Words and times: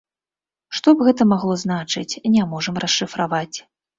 Што 0.77 0.93
б 1.01 1.05
гэта 1.07 1.27
магло 1.33 1.57
значыць, 1.65 2.19
не 2.37 2.47
можам 2.53 2.75
расшыфраваць. 2.87 3.57